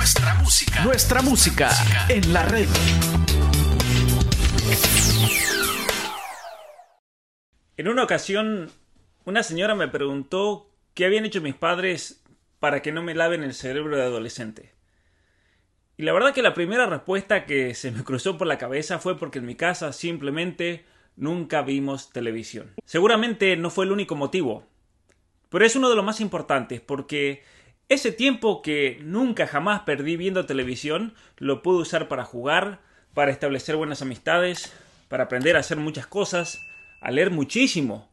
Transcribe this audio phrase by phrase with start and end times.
[0.00, 0.82] Nuestra música.
[0.82, 1.70] Nuestra música
[2.08, 2.66] en la red.
[7.76, 8.70] En una ocasión,
[9.26, 12.24] una señora me preguntó qué habían hecho mis padres
[12.60, 14.72] para que no me laven el cerebro de adolescente.
[15.98, 19.18] Y la verdad que la primera respuesta que se me cruzó por la cabeza fue
[19.18, 22.72] porque en mi casa simplemente nunca vimos televisión.
[22.86, 24.66] Seguramente no fue el único motivo,
[25.50, 27.44] pero es uno de los más importantes porque
[27.90, 32.78] ese tiempo que nunca jamás perdí viendo televisión lo pude usar para jugar,
[33.14, 34.72] para establecer buenas amistades,
[35.08, 36.64] para aprender a hacer muchas cosas,
[37.00, 38.08] a leer muchísimo,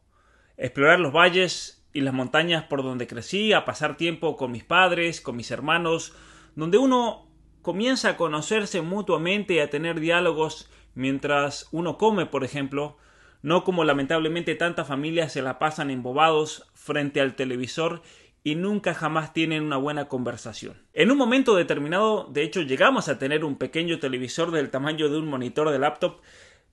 [0.58, 5.22] explorar los valles y las montañas por donde crecí, a pasar tiempo con mis padres,
[5.22, 6.16] con mis hermanos,
[6.56, 7.28] donde uno
[7.62, 12.98] comienza a conocerse mutuamente y a tener diálogos mientras uno come, por ejemplo,
[13.44, 18.02] no como lamentablemente tantas familias se la pasan embobados frente al televisor
[18.44, 20.78] y nunca jamás tienen una buena conversación.
[20.94, 25.18] En un momento determinado, de hecho, llegamos a tener un pequeño televisor del tamaño de
[25.18, 26.22] un monitor de laptop,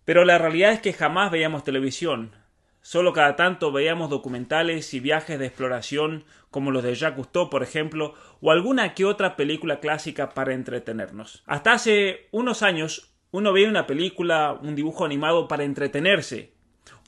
[0.04, 2.32] pero la realidad es que jamás veíamos televisión.
[2.80, 7.62] Solo cada tanto veíamos documentales y viajes de exploración como los de Jacques Cousteau, por
[7.62, 11.42] ejemplo, o alguna que otra película clásica para entretenernos.
[11.46, 16.53] Hasta hace unos años uno veía una película, un dibujo animado para entretenerse.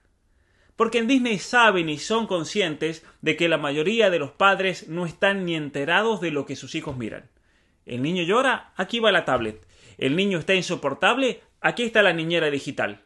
[0.76, 5.06] Porque en Disney saben y son conscientes de que la mayoría de los padres no
[5.06, 7.30] están ni enterados de lo que sus hijos miran.
[7.86, 9.64] El niño llora, aquí va la tablet.
[9.98, 13.02] El niño está insoportable, aquí está la niñera digital.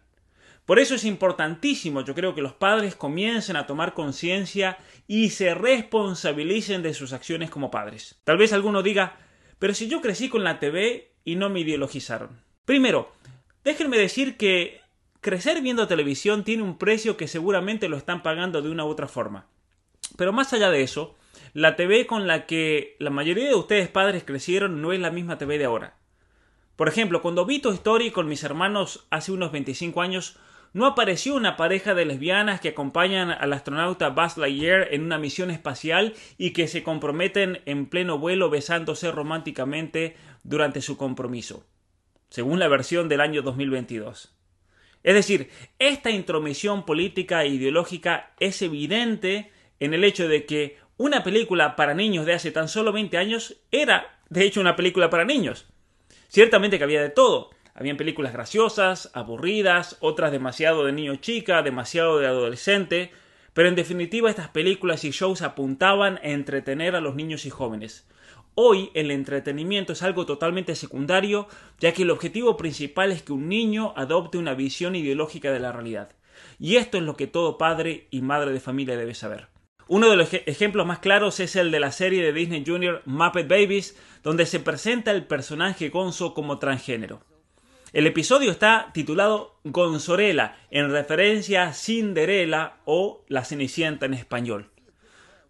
[0.69, 5.55] Por eso es importantísimo, yo creo que los padres comiencen a tomar conciencia y se
[5.55, 8.21] responsabilicen de sus acciones como padres.
[8.25, 9.17] Tal vez alguno diga,
[9.59, 12.43] pero si yo crecí con la TV y no me ideologizaron.
[12.67, 13.11] Primero,
[13.65, 14.83] déjenme decir que
[15.23, 19.09] crecer viendo televisión tiene un precio que seguramente lo están pagando de una u otra
[19.09, 19.47] forma.
[20.19, 21.17] Pero más allá de eso,
[21.55, 25.39] la TV con la que la mayoría de ustedes padres crecieron no es la misma
[25.39, 25.97] TV de ahora.
[26.77, 30.37] Por ejemplo, cuando vi Toy Story con mis hermanos hace unos 25 años,
[30.73, 35.51] no apareció una pareja de lesbianas que acompañan al astronauta Buzz Lightyear en una misión
[35.51, 41.67] espacial y que se comprometen en pleno vuelo besándose románticamente durante su compromiso,
[42.29, 44.35] según la versión del año 2022.
[45.03, 51.23] Es decir, esta intromisión política e ideológica es evidente en el hecho de que una
[51.23, 55.25] película para niños de hace tan solo 20 años era, de hecho, una película para
[55.25, 55.67] niños.
[56.29, 62.19] Ciertamente que había de todo, habían películas graciosas, aburridas, otras demasiado de niño chica, demasiado
[62.19, 63.13] de adolescente,
[63.53, 68.09] pero en definitiva estas películas y shows apuntaban a entretener a los niños y jóvenes.
[68.57, 71.47] Hoy el entretenimiento es algo totalmente secundario,
[71.79, 75.71] ya que el objetivo principal es que un niño adopte una visión ideológica de la
[75.71, 76.11] realidad.
[76.59, 79.47] Y esto es lo que todo padre y madre de familia debe saber.
[79.87, 83.47] Uno de los ejemplos más claros es el de la serie de Disney Junior Muppet
[83.47, 87.23] Babies, donde se presenta el personaje Gonzo como transgénero.
[87.95, 94.71] El episodio está titulado Gonzorela, en referencia a Cinderella o La Cenicienta en español.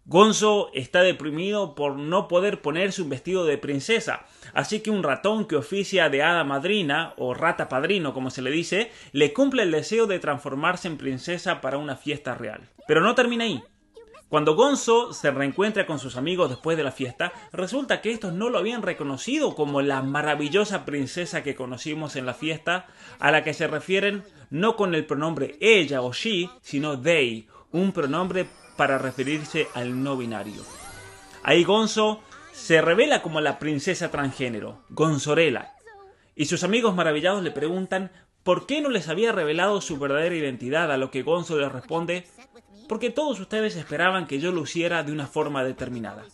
[0.05, 5.45] Gonzo está deprimido por no poder ponerse un vestido de princesa, así que un ratón
[5.45, 9.71] que oficia de hada madrina, o rata padrino como se le dice, le cumple el
[9.71, 12.69] deseo de transformarse en princesa para una fiesta real.
[12.87, 13.61] Pero no termina ahí.
[14.29, 18.49] Cuando Gonzo se reencuentra con sus amigos después de la fiesta, resulta que estos no
[18.49, 22.85] lo habían reconocido como la maravillosa princesa que conocimos en la fiesta,
[23.17, 27.91] a la que se refieren no con el pronombre ella o she, sino they, un
[27.91, 28.47] pronombre
[28.77, 30.61] para referirse al no binario.
[31.41, 32.21] Ahí Gonzo
[32.51, 35.73] se revela como la princesa transgénero, Gonzorela,
[36.35, 38.11] y sus amigos maravillados le preguntan
[38.43, 42.27] por qué no les había revelado su verdadera identidad, a lo que Gonzo les responde
[42.89, 46.25] porque todos ustedes esperaban que yo lo hiciera de una forma determinada.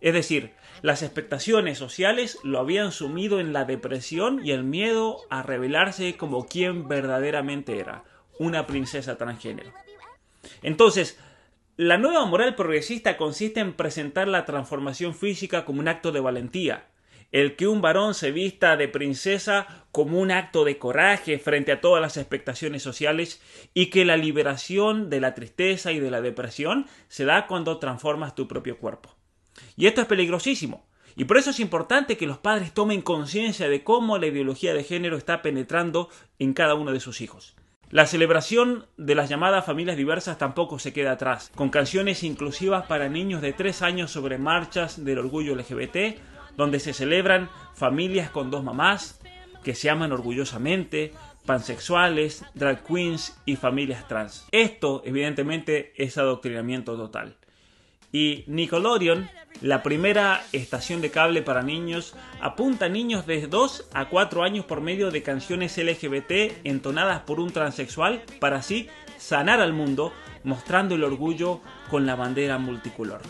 [0.00, 5.42] Es decir, las expectaciones sociales lo habían sumido en la depresión y el miedo a
[5.42, 8.04] revelarse como quien verdaderamente era,
[8.38, 9.72] una princesa transgénero.
[10.62, 11.18] Entonces,
[11.76, 16.86] la nueva moral progresista consiste en presentar la transformación física como un acto de valentía,
[17.34, 21.80] el que un varón se vista de princesa como un acto de coraje frente a
[21.80, 23.42] todas las expectaciones sociales
[23.74, 28.36] y que la liberación de la tristeza y de la depresión se da cuando transformas
[28.36, 29.16] tu propio cuerpo.
[29.76, 30.86] Y esto es peligrosísimo.
[31.16, 34.84] Y por eso es importante que los padres tomen conciencia de cómo la ideología de
[34.84, 37.56] género está penetrando en cada uno de sus hijos.
[37.90, 43.08] La celebración de las llamadas familias diversas tampoco se queda atrás, con canciones inclusivas para
[43.08, 46.16] niños de 3 años sobre marchas del orgullo LGBT
[46.56, 49.20] donde se celebran familias con dos mamás
[49.62, 51.12] que se aman orgullosamente,
[51.46, 54.46] pansexuales, drag queens y familias trans.
[54.52, 57.36] Esto, evidentemente, es adoctrinamiento total.
[58.12, 59.28] Y Nickelodeon,
[59.60, 64.64] la primera estación de cable para niños, apunta a niños de 2 a 4 años
[64.66, 70.12] por medio de canciones LGBT entonadas por un transexual para así sanar al mundo,
[70.44, 71.60] mostrando el orgullo
[71.90, 73.20] con la bandera multicolor.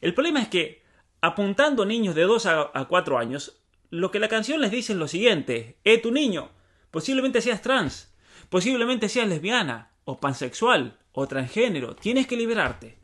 [0.00, 0.82] El problema es que,
[1.20, 3.60] apuntando a niños de 2 a 4 años,
[3.90, 6.50] lo que la canción les dice es lo siguiente: Eh, tu niño,
[6.90, 8.14] posiblemente seas trans,
[8.48, 12.99] posiblemente seas lesbiana, o pansexual, o transgénero, tienes que liberarte.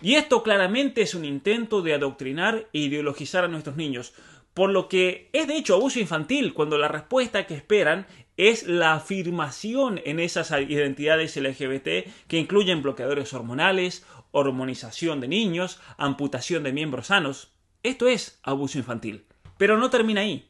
[0.00, 4.14] Y esto claramente es un intento de adoctrinar e ideologizar a nuestros niños,
[4.54, 8.06] por lo que es de hecho abuso infantil cuando la respuesta que esperan
[8.36, 16.62] es la afirmación en esas identidades LGBT que incluyen bloqueadores hormonales, hormonización de niños, amputación
[16.62, 17.52] de miembros sanos.
[17.82, 19.26] Esto es abuso infantil.
[19.58, 20.48] Pero no termina ahí.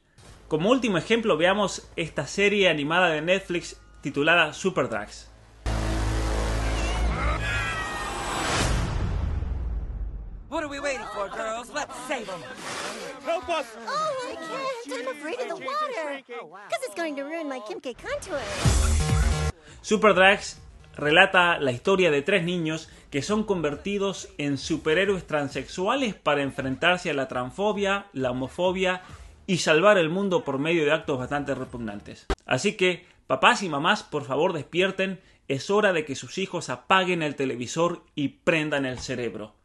[0.49, 5.31] Como último ejemplo veamos esta serie animada de Netflix titulada Super Drags.
[10.69, 11.71] Are we waiting for, girls?
[11.75, 12.41] Let's save them.
[13.25, 13.67] Help us!
[13.87, 15.01] Oh, I can't.
[15.01, 16.23] I'm afraid of the water.
[16.27, 18.41] Because it's going to ruin my Kimke contour.
[19.83, 20.61] Super Drags
[20.95, 27.15] relata la historia de tres niños que son convertidos en superhéroes transexuales para enfrentarse a
[27.15, 29.03] la transfobia, la homofobia
[29.47, 32.27] y salvar el mundo por medio de actos bastante repugnantes.
[32.45, 37.23] Así que, papás y mamás, por favor despierten, es hora de que sus hijos apaguen
[37.23, 39.58] el televisor y prendan el cerebro.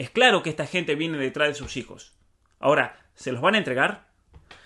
[0.00, 2.14] Es claro que esta gente viene detrás de sus hijos.
[2.58, 4.08] Ahora, ¿se los van a entregar?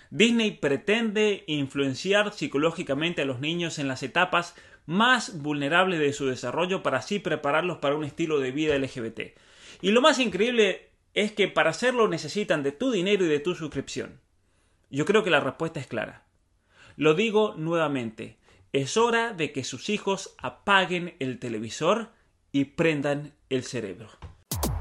[0.09, 4.55] Disney pretende influenciar psicológicamente a los niños en las etapas
[4.85, 9.37] más vulnerables de su desarrollo para así prepararlos para un estilo de vida LGBT.
[9.81, 13.55] Y lo más increíble es que para hacerlo necesitan de tu dinero y de tu
[13.55, 14.21] suscripción.
[14.89, 16.23] Yo creo que la respuesta es clara.
[16.95, 18.37] Lo digo nuevamente,
[18.71, 22.11] es hora de que sus hijos apaguen el televisor
[22.53, 24.07] y prendan el cerebro.